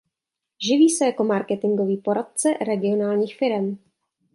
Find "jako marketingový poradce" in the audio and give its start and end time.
1.05-2.49